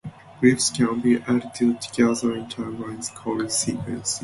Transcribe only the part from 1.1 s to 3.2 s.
edited together in timelines